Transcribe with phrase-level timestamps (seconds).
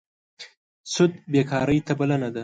[0.93, 2.39] سود بېکارۍ ته بلنه ده.